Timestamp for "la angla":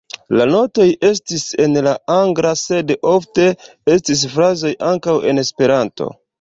1.89-2.55